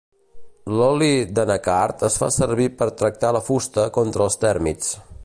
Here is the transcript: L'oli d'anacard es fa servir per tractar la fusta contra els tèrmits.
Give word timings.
L'oli 0.77 1.09
d'anacard 1.39 2.07
es 2.09 2.17
fa 2.23 2.31
servir 2.37 2.67
per 2.81 2.89
tractar 3.03 3.33
la 3.39 3.43
fusta 3.51 3.89
contra 3.99 4.29
els 4.31 4.43
tèrmits. 4.47 4.95